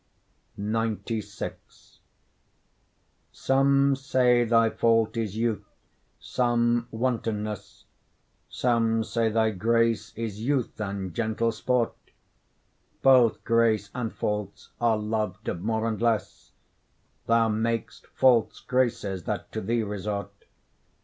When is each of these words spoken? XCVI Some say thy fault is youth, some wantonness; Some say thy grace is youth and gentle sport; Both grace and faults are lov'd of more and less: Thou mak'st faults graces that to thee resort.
XCVI 0.59 1.99
Some 3.31 3.95
say 3.95 4.43
thy 4.45 4.71
fault 4.71 5.15
is 5.15 5.37
youth, 5.37 5.63
some 6.19 6.87
wantonness; 6.89 7.85
Some 8.49 9.03
say 9.03 9.29
thy 9.29 9.51
grace 9.51 10.11
is 10.15 10.41
youth 10.41 10.81
and 10.81 11.13
gentle 11.13 11.51
sport; 11.51 11.93
Both 13.03 13.43
grace 13.43 13.91
and 13.93 14.11
faults 14.11 14.69
are 14.81 14.97
lov'd 14.97 15.47
of 15.47 15.61
more 15.61 15.87
and 15.87 16.01
less: 16.01 16.51
Thou 17.27 17.49
mak'st 17.49 18.07
faults 18.07 18.59
graces 18.59 19.25
that 19.25 19.51
to 19.51 19.61
thee 19.61 19.83
resort. 19.83 20.33